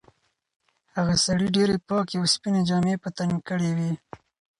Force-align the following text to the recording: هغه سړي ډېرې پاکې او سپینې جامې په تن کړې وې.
هغه 0.95 1.15
سړي 1.25 1.47
ډېرې 1.55 1.75
پاکې 1.89 2.15
او 2.19 2.25
سپینې 2.33 2.61
جامې 2.69 2.95
په 3.03 3.09
تن 3.17 3.29
کړې 3.47 3.71
وې. 3.77 3.91